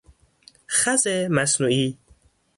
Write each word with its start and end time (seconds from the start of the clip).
خز 0.67 1.07
مصنوعی 1.07 1.97